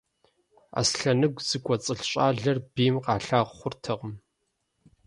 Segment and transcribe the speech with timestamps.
[0.79, 4.13] Аслъэныгу зыкӀуэцӀылъ щӀалэр бийм къалъагъу хъуртэкъым.